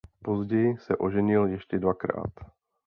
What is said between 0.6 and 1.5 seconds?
se oženil